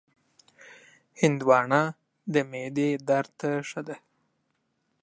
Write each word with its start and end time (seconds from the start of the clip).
هندوانه 1.21 1.81
د 2.33 2.35
معدې 2.51 2.89
درد 3.07 3.31
ته 3.39 3.49
ښه 3.69 3.81
ده. 3.87 3.95